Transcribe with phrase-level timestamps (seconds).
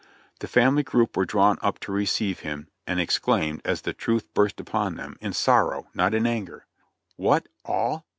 [0.39, 4.59] The family group were drawn up to receive him, and exclaimed, as the truth burst
[4.59, 6.65] upon them— in sorrow, not in anger:
[7.17, 8.07] "What, all